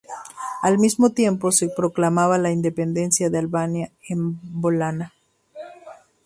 [0.63, 5.13] Al mismo tiempo, se proclamaba la independencia de Albania en Valona.